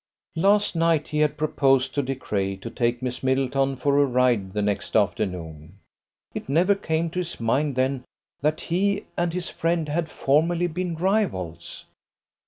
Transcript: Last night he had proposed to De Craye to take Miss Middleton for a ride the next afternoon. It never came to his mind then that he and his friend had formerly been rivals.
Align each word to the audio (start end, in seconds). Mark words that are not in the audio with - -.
Last 0.35 0.75
night 0.75 1.09
he 1.09 1.19
had 1.19 1.37
proposed 1.37 1.93
to 1.93 2.01
De 2.01 2.15
Craye 2.15 2.55
to 2.55 2.71
take 2.71 3.03
Miss 3.03 3.21
Middleton 3.21 3.75
for 3.75 3.99
a 3.99 4.05
ride 4.07 4.51
the 4.51 4.63
next 4.63 4.95
afternoon. 4.95 5.75
It 6.33 6.49
never 6.49 6.73
came 6.73 7.11
to 7.11 7.19
his 7.19 7.39
mind 7.39 7.75
then 7.75 8.03
that 8.41 8.61
he 8.61 9.03
and 9.15 9.31
his 9.31 9.49
friend 9.49 9.87
had 9.87 10.09
formerly 10.09 10.65
been 10.65 10.95
rivals. 10.95 11.85